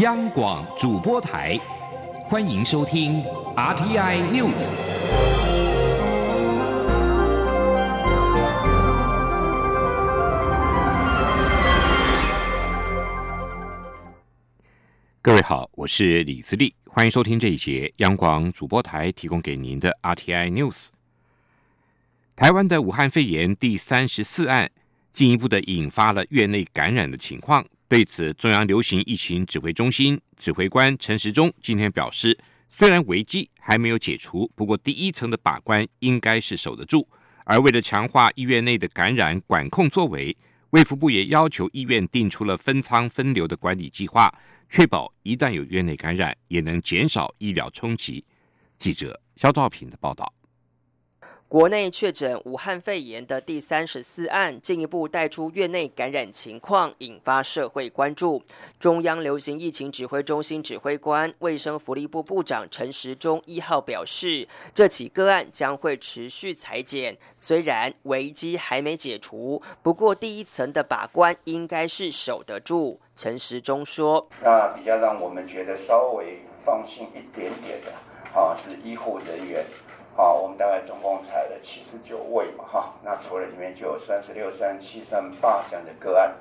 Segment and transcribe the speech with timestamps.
[0.00, 1.60] 央广主播台，
[2.24, 3.22] 欢迎收听
[3.54, 4.70] RTI News。
[15.20, 20.86] 各位好，我是李自立，欢迎收听这一节央广主播台提供给您的 RTI News。
[22.34, 24.70] 台湾的武汉肺炎第三十四案，
[25.12, 27.64] 进一步的引发了院内感染的情况。
[27.88, 32.38] 对此，中央流行疫情指挥中心指挥官陈时中今天表示，
[32.68, 37.08] 虽然危机还没有解除，不过第一层的把关应该是守得住。
[37.44, 40.36] 而为了强化医院内的感染管控作为，
[40.70, 44.32] 卫福部也要求医院定出了分仓分流的管理计划，
[44.68, 48.24] 确保一旦有院内感染，也能减少医疗冲击。
[48.78, 50.32] 记者肖兆平的报道。
[51.50, 58.40] 国内确诊武汉肺炎的第三十四案，进一步带出院内感染情况，引发社会关注。
[58.78, 67.18] 中央流行疫情指挥中心指挥官、卫生福利部部长陈时中一号表示，这起个案将会持续裁剪。
[67.34, 73.00] 虽然危机还没解除，不过第一层的把关应该是守得住。
[73.16, 77.90] 陈时中说：“那比较让我们觉得稍微放心一点点的，
[78.38, 79.66] 啊，是医护人员。”
[80.20, 86.34] 啊，我们大概总共采了七十九位嘛，哈，那除了里面就有三十六、三七、三八这样的个案。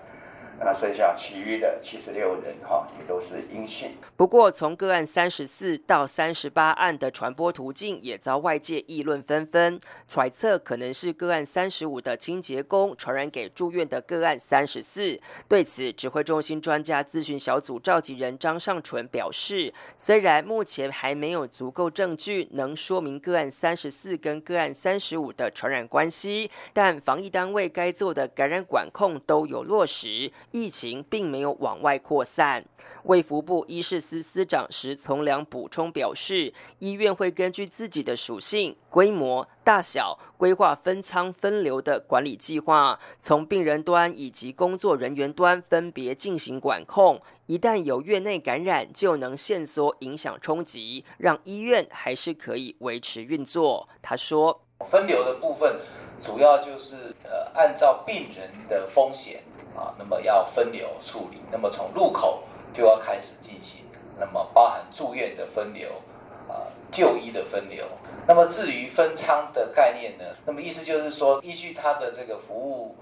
[0.62, 3.92] 那剩下其余的七十六人哈，也都是阴性。
[4.18, 15.20] 不过，从个案三十四到三十八案的传播途径也遭外界议论纷纷，揣测可能是个案三十五的清洁工传染给住院的个案三十四。
[15.48, 30.30] 对此，指挥中心专家咨询小组召集人张尚纯表示，虽然目前还没有足够证据能说明个案三十四跟个案三十五的传染关系，但防疫单位该做的感染管控都有落实。
[30.52, 32.66] 疫情并没有往外扩散。
[33.04, 47.22] 卫福部医事司司长石从良补充表示，医院会根据自己的属性、规模、大小，规划分仓分流的管理计划，从病人端以及工作人员端分别进行管控。
[47.46, 53.90] 一旦有院内感染，就能限缩影响冲击，让医院还是可以维持运作。
[54.04, 55.80] 他说，分流的部分
[56.20, 59.42] 主要就是呃，按照病人的风险。
[59.78, 63.86] 啊，那么要分流处理，那么从入口就要开始进行，
[64.20, 65.88] 那么包含住院的分流，
[66.50, 67.86] 啊，就医的分流。
[68.28, 72.96] 那么至于分仓的概念呢，那么意思就是说，依据他的这个服务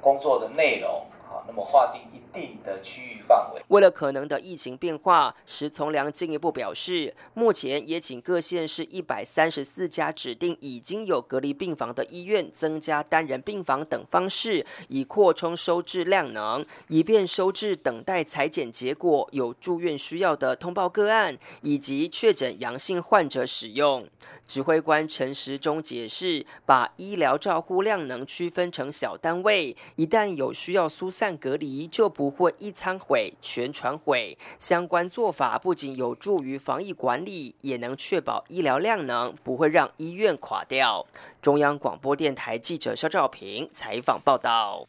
[0.00, 3.62] 工作的内容，啊，那么划定一定的区域范围。
[3.68, 24.08] 为了可能的疫情变化，石从良进一步表示，目前也请各县市一百三十四家指定已经有隔离病房的医院，增加单人病房等方式，以扩充收治量能，以便收治等待裁剪结果、有住院需要的通报个案以及确诊阳性患者使用。
[24.46, 34.36] 指挥官陈时中解释，把医疗照护量能区分成小单位，一旦有需要疏散隔离，就不会一餐毁全船毁。
[34.58, 41.06] 相关做法不仅有助于防疫管理，也能确保医疗量能不会让医院垮掉。
[41.40, 44.86] 中央广播电台记者肖兆平采访报道。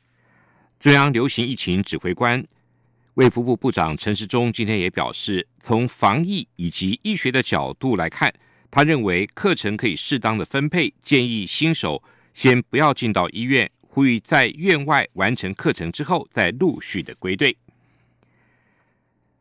[0.77, 2.45] 中央流行疫情指挥官、
[3.13, 8.33] 卫福部部长陈时中今天也表示，从防疫以及医学的角度来看。
[8.69, 12.03] 他认为课程可以适当的分配，建议新手
[12.33, 17.57] 先不要进到医院，呼吁在院外完成课程之后再陆续的归队。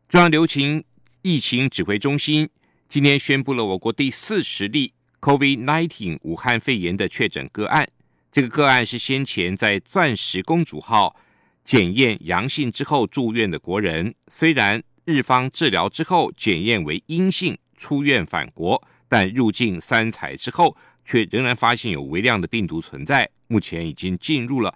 [0.09, 0.83] 中央流行
[1.21, 2.49] 疫情指挥中心
[2.89, 7.87] 今天宣布了我国第四十例 COVID-19 武汉肺炎的确诊个案，
[8.29, 11.15] 这个个案是先前在钻石公主号
[11.63, 18.85] 检验阳性之后住院的国人，虽然日方治疗之后检验为阴性，出院返国。
[19.07, 24.73] 但入境三采之后，却仍然发现有微量的病毒存在，目前已经进入了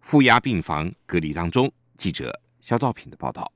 [0.00, 1.70] 负压病房隔离当中。
[1.96, 3.52] 记者肖兆平的报道。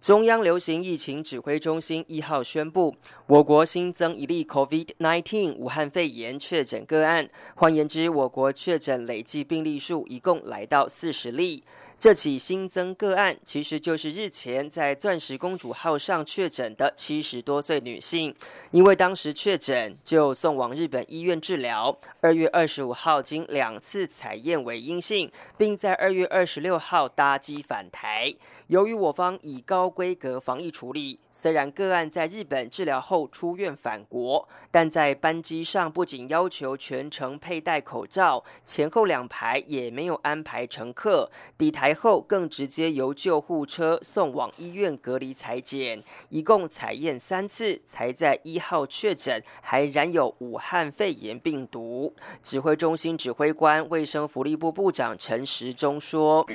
[0.00, 2.96] 中央流行疫情指挥中心一号宣布，
[3.26, 11.62] 我国新增一例 COVID-19 武汉肺炎确诊个案，换言之，我国确诊累计病例数一共来到四十例。
[12.00, 18.34] 这起新增个案其实就是日前在钻石公主号上确诊的七十多岁女性，
[18.70, 21.94] 因为当时确诊就送往日本医院治疗。
[22.22, 28.34] 二月二十五号经两次采验为阴性，并在二月二十六号搭机返台。
[28.68, 41.89] 由于我方以高规格防疫处理，虽然个案在日本治疗后出院返国，但在班机上不仅要求全程佩戴口罩，前后两排也没有安排乘客抵台。
[41.90, 52.14] 来后更直接由救护车送往医院隔离裁剪，一共采验三次，才在一号确诊还染有武汉肺炎病毒。
[52.44, 56.46] 指挥中心指挥官、卫生福利部部长陈时中说：“，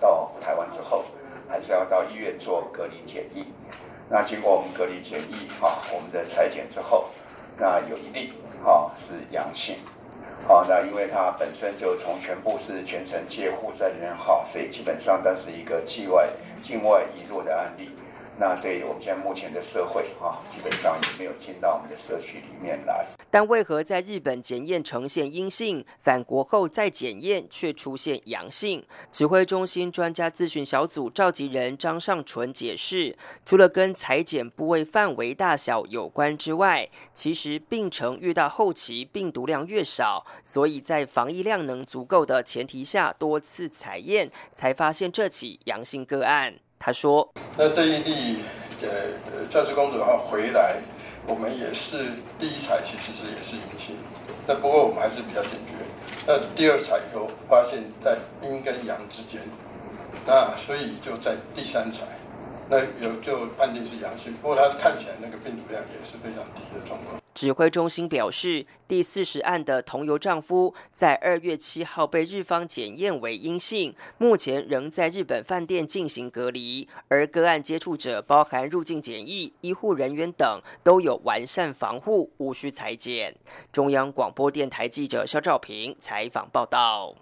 [0.00, 1.04] 到台湾之后，
[1.46, 3.44] 还是要到医院做隔离检疫。
[4.08, 7.10] 那经过我们隔离检疫，哈，我们的裁剪之后，
[7.58, 8.32] 那有一例，
[8.64, 9.76] 哈，是阳性。”
[10.46, 16.26] 好，那因为它本身就从全部是全程接护在人号，所以基本上它是一个境外
[16.62, 17.90] 境外遗落的案例。
[18.40, 23.04] 那对于我们现在目前的社会啊，基本上也没有进到我们的社区里面来。
[23.30, 28.84] 但为何在日本检验呈现阴性，返国后再检验却出现阳性？
[29.10, 46.54] 指挥中心专家咨询小组召集人张尚纯解释，除了跟裁剪部位范围大小有关之外，其实病程越到后期病毒量越少，所以在防疫量能足够的前提下，多次采验才发现这起阳性个案。
[46.78, 47.28] 他说
[47.58, 48.38] ：“那这一例，
[48.82, 50.76] 呃，教师公主号回来，
[51.26, 53.96] 我们也是第一采其实是也是阴性，
[54.46, 55.74] 那不过我们还是比较警觉。
[56.26, 59.42] 那第二采以后发现，在阴跟阳之间，
[60.26, 61.98] 那所以就在第三采，
[62.70, 76.88] 那有就判定是阳性，不过它看起来那个病毒量也是非常低的状况。”指挥中心表示，第四十案的同游丈夫在二月七号被日方检验为阴性，目前仍在日本饭店进行隔离。
[77.06, 83.36] 而个案接触者，包含入境检疫、医护人员等，都有完善防护，无需裁剪。
[83.70, 87.14] 中央广播电台记者肖兆平采访报道。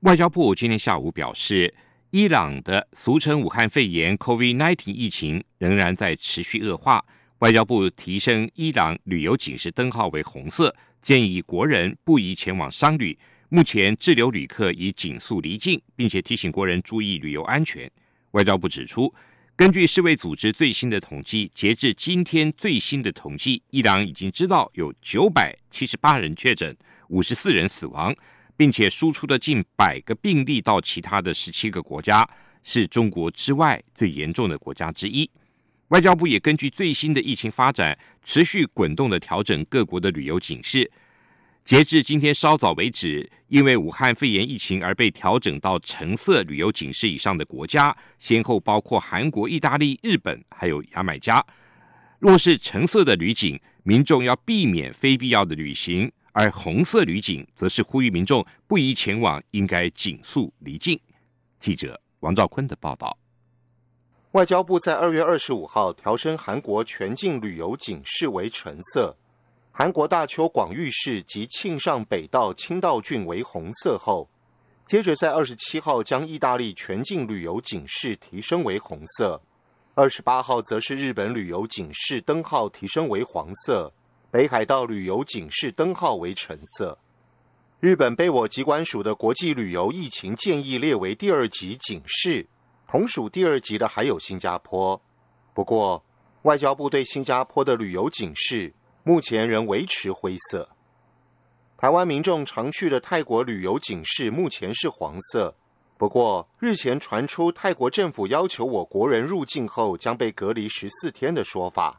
[0.00, 1.74] 外交部今天下午表示，
[2.08, 7.04] 伊朗的俗称武汉肺炎 （COVID-19） 疫情仍然在持续恶化。
[7.42, 10.72] 外交部提升伊朗旅游警示灯号为红色，
[11.02, 13.18] 建议国人不宜前往商旅。
[13.48, 17.90] 目前滞留旅客已紧速离境，并且提醒国人注意旅游安全。
[18.30, 19.12] 外交部指出，
[19.56, 26.76] 根据世卫组织最新的统计，截至今天最新的统计，伊朗已经知道有九百七十八人确诊，
[27.08, 28.14] 五十四人死亡，
[28.56, 32.24] 并且输出了近百个病例到其他的十七个国家，
[32.62, 35.28] 是中国之外最严重的国家之一。
[35.92, 40.90] 外交部也根据最新的疫情发展，持续滚动的调整各国的旅游警示。
[41.66, 51.44] 截至今天稍早为止，因为武汉肺炎疫情而被调整到橙色旅游警示以上的国家，先后包括韩国、意大利、日本，还有牙买加。
[52.18, 60.98] 若是橙色的旅警，民众要避免非必要的旅行；而红色旅警则是呼吁民众不宜前往，应该紧速离境。
[61.60, 63.14] 记者王兆坤的报道。
[64.32, 69.14] 外交部在二月二十五号调升韩国全境旅游警示为橙色，
[69.70, 74.26] 韩国大邱广域市及庆尚北道清道郡为红色后，
[74.86, 79.38] 接着在二十七号将意大利全境旅游警示提升为红色，
[79.94, 83.92] 二十八号则是日本旅游警示灯号提升为黄色，
[84.30, 86.98] 北海道旅游警示灯号为橙色。
[87.80, 92.46] 日本被我机关署的国际旅游疫情建议列为第二级警示。
[92.92, 95.00] 同属第二级的还有新加坡，
[95.54, 96.04] 不过
[96.42, 98.70] 外交部对新加坡的旅游警示
[99.02, 100.68] 目前仍维持灰色。
[101.78, 105.54] 台湾民众常去的泰国旅游警示目前是黄色，
[105.96, 111.98] 不过日前传出泰国政府要求我国人入境后将被隔离十四天的说法，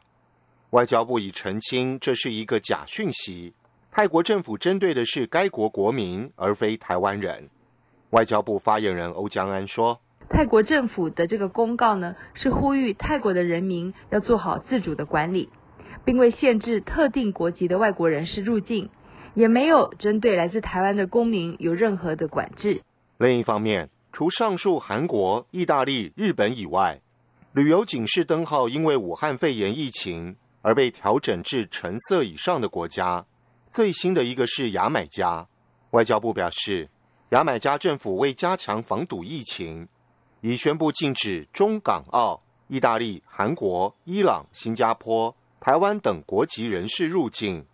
[0.70, 3.52] 外交部已澄清这是一个假讯息，
[3.90, 7.50] 泰国政府针对的是该国国民而非台湾人。
[8.10, 10.00] 外交部发言人欧江安说。
[10.30, 15.48] 泰国政府的这个公告呢，是呼吁泰国的人民要做好自主的管理，
[16.04, 18.90] 并未限制特定国籍的外国人士入境，
[19.34, 22.82] 也没有针对来自台湾的公民有任何的管制。
[23.18, 27.00] 另一方面，除上述韩国、意大利、日本以外，
[27.52, 33.24] 旅游警示灯号因为武汉肺炎疫情而被调整至橙色以上的国家，
[33.70, 35.46] 最新的一个是牙买加。
[35.90, 36.88] 外交部表示，
[37.30, 39.86] 牙买加政府为加强防堵疫情。
[40.44, 47.64] 已宣布禁止中港澳、意大利、韩国、伊朗、新加坡、台湾等国籍人士入境，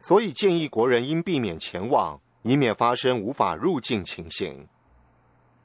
[0.00, 4.66] 所以建议国人应避免前往，以免发生无法入境情形。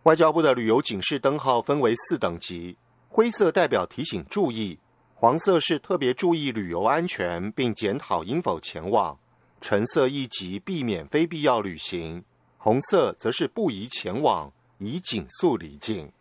[0.03, 2.75] 外交部的旅游警示灯号分为四等级，
[3.07, 4.77] 灰色代表提醒注意，
[5.13, 9.17] 黄色是特别注意旅游安全并检讨应否前往，
[9.61, 12.21] 橙色一级避免非必要旅行，
[12.57, 16.11] 红色则是不宜前往，以紧速离境。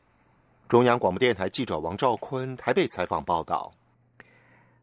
[0.68, 3.72] 中央广播电台记者王兆坤台北采访报道：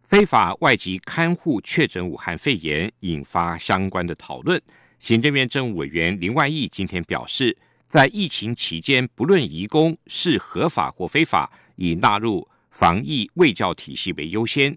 [0.02, 4.60] 非法外籍看护确诊武汉肺炎，引发相关的讨论。
[4.98, 7.56] 行政院政务委员林万益今天表示，
[7.88, 14.76] 在疫情期间，不论移工是合法或非法，以纳入防疫卫教体系为优先。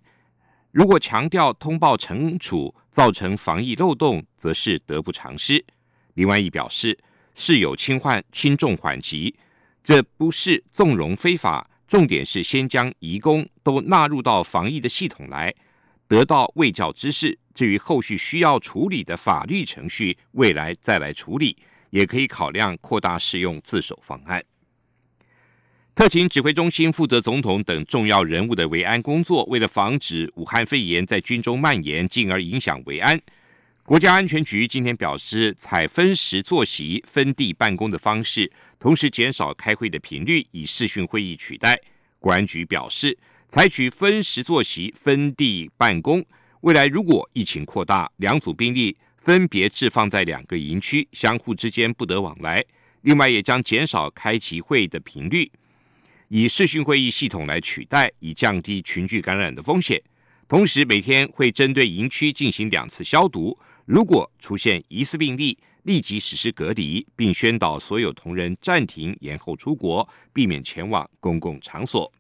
[0.73, 5.65] 如果强调通报惩处造成防疫漏洞，则是得不偿失。
[6.12, 6.99] 另外一表示，
[7.33, 9.35] 事有轻患，轻重缓急，
[9.88, 15.54] 这不是纵容非法，重点是先将移工都纳入到防疫的系统来，
[16.07, 17.38] 得到卫教知识。
[17.54, 21.57] 至于后续需要处理的法律程序，未来再来处理，
[21.88, 24.45] 也可以考量扩大适用自首方案。
[25.95, 33.18] 特勤指挥中心负责总统等重要人物的维安工作，为了防止武汉肺炎在军中蔓延，进而影响维安，
[33.88, 41.75] 国家安全局今天表示，采分时作息、分地办公的方式，同时减少开会的频率，以视讯会议取代。
[42.18, 43.16] 国安局表示，
[43.49, 46.23] 采取分时作息、分地办公。
[46.61, 52.62] 未来如果疫情扩大，两组兵力分别置放在两个营区，相互之间不得往来。
[53.00, 55.50] 另外，也将减少开集会的频率，
[56.28, 59.99] 以视讯会议系统来取代，以降低群聚感染的风险。
[60.47, 63.59] 同时，每天会针对营区进行两次消毒。
[63.88, 72.12] 如果出现疑似病例，立即实施隔离，并宣导所有同仁暂停延后出国，避免前往公共场所。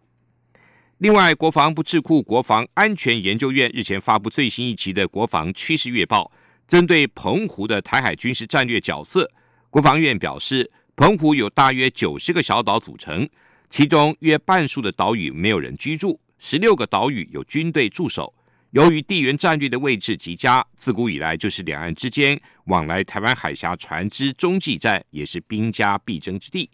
[0.96, 6.32] 另外，国防部智库国防安全研究院日前发布最新一期的《国防趋势月报》，
[6.66, 9.30] 针对澎湖的台海军事战略角色，
[9.68, 13.28] 国防院表示，澎湖有大约九十个小岛组成，
[13.68, 18.32] 其中约半数的岛屿没有人居住，十六个岛屿有军队驻守。
[18.70, 26.70] 由于地缘战略的位置极佳，自古以来就是两岸之间往来台湾海峡船只中继站，也是兵家必争之地。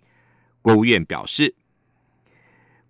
[0.60, 1.54] 国务院表示。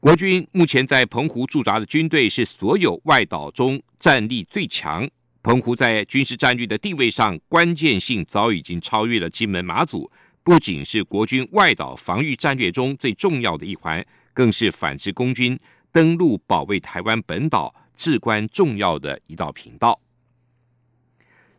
[0.00, 5.08] 国军目前在澎湖驻扎的军队是所有外岛中战力最强。
[5.42, 10.10] 澎湖在军事战略的地位上关键性早已经超越了金门、马祖，
[10.42, 15.58] 不仅是国军外岛防御战略中最重要的一环，更是反制共军
[15.90, 20.00] 登陆、保卫台湾本岛至关重要的一道频道。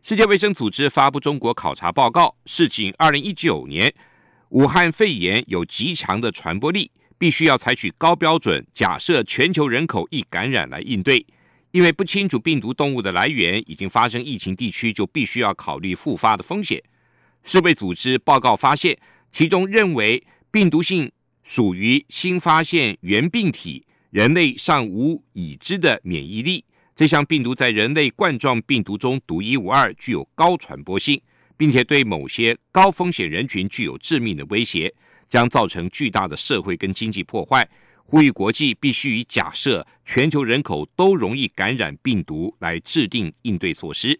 [0.02, 3.94] 世界卫生组织发布中国考察报告，示警二零一九年
[4.50, 6.90] 武汉肺炎有极强的传播力。
[7.18, 11.24] 必须要采取高标准，假设全球人口易感染来应对，
[11.70, 16.82] 因为不清楚病毒动物的来源，已经发生疫情地区就必须要考虑复发的风险。
[17.42, 18.98] 世卫组织报告发现，
[19.32, 21.10] 其中认为病毒性
[21.42, 23.85] 属于新发现原病体，
[24.16, 26.64] 人类尚无已知的免疫力。
[26.94, 31.20] 这项病毒在人类冠状病毒中独一无二，具有高传播性，
[31.54, 34.90] 并且对某些高风险人群具有致命的威胁。
[35.28, 37.68] 将造成巨大的社会跟经济破坏，
[38.04, 44.18] 呼吁国际必须以假设全球人口都容易感染病毒来制定应对措施。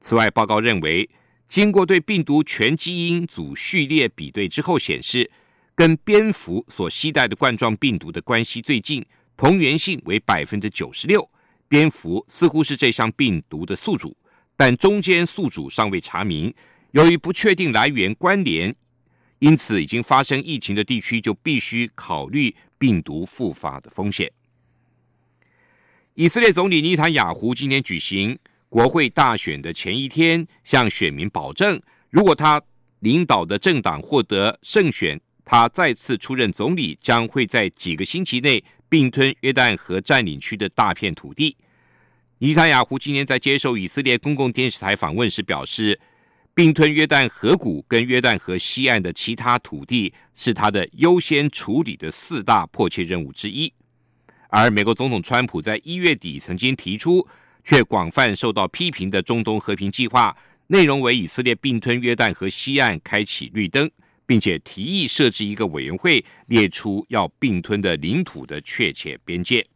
[0.00, 1.10] 此外，报告认为，
[1.48, 5.28] 经过对病毒全基因组序列比对之后，显示
[5.74, 9.04] 跟蝙蝠所携带的冠状病毒的关系最近，
[9.36, 11.28] 同源性为百分之九十六。
[11.66, 14.16] 蝙蝠似乎是这项病毒的宿主，
[14.56, 16.54] 但中间宿主尚未查明，
[16.92, 18.74] 由于不确定来源关联。
[19.40, 24.30] 因此，已经发生疫情的地区就必须考虑病毒复发的风险。
[26.14, 28.38] 以色列总理尼坦雅胡今天举行
[28.68, 32.62] 国会大选的前一天，向选民保证，如果他
[33.00, 38.62] 领导的政党获得胜选，他再次出任总理，将会在几个星期内
[38.94, 41.56] 并吞约旦河占领区的大片土地。
[42.38, 45.98] 尼塔雅胡今天在接受以色列公共电视台访问时表示。
[46.56, 53.72] 并吞约旦河谷跟约旦河西岸的其他土地是他的优先处理的四大迫切任务之一，
[54.50, 57.26] 而美国总统川普在一月底曾经提出
[57.64, 60.36] 却广泛受到批评的中东和平计划，
[60.68, 63.90] 内容为以色列并吞约旦河西岸开启绿灯，
[64.26, 69.66] 并且提议设置一个委员会，列出要并吞的领土的确切边界。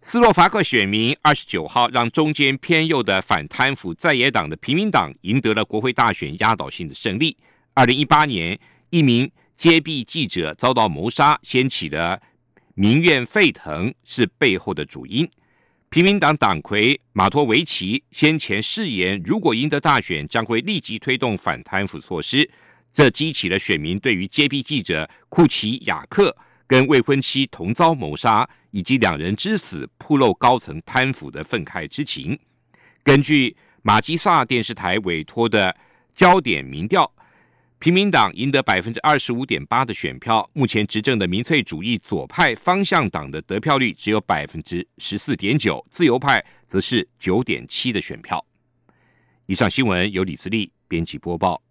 [0.00, 7.36] 斯洛伐克选民二十九号让中间偏右的反贪腐在野党的平民党赢得了国会大选压倒性的胜利。
[7.74, 8.58] 二零一八年，
[8.90, 12.20] 一名揭弊记者遭到谋杀，掀起的
[12.74, 15.28] 民怨沸腾是背后的主因。
[15.92, 22.50] 平民党党魁马托维奇先前誓言，如果赢得大选，将会立即推动反贪腐措施，
[22.94, 26.34] 这激起了选民对于揭弊记者库奇雅克。
[26.66, 32.38] 跟未婚妻同遭谋杀，以及两人之死铺露高层贪腐的愤慨之情。
[33.04, 35.76] 根据马基萨电视台委托的
[36.14, 37.12] 焦点民调，
[37.82, 40.48] 平民党赢得百分之二十五点八的选票。
[40.52, 48.46] 目前执政的民粹主义左派方向党的得票率只有百分之十四点九，自由派则是九点七的选票。
[49.46, 51.60] 以上新闻由李自力编辑播报。